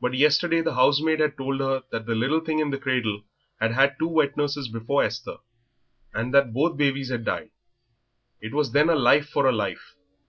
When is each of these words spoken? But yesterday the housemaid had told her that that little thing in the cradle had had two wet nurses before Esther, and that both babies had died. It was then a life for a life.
But 0.00 0.14
yesterday 0.14 0.62
the 0.62 0.74
housemaid 0.74 1.20
had 1.20 1.36
told 1.36 1.60
her 1.60 1.84
that 1.92 2.06
that 2.06 2.12
little 2.14 2.40
thing 2.40 2.58
in 2.58 2.70
the 2.70 2.76
cradle 2.76 3.22
had 3.60 3.70
had 3.70 3.96
two 4.00 4.08
wet 4.08 4.36
nurses 4.36 4.66
before 4.66 5.04
Esther, 5.04 5.36
and 6.12 6.34
that 6.34 6.52
both 6.52 6.76
babies 6.76 7.08
had 7.10 7.24
died. 7.24 7.52
It 8.40 8.52
was 8.52 8.72
then 8.72 8.88
a 8.88 8.96
life 8.96 9.28
for 9.28 9.46
a 9.46 9.52
life. 9.52 9.94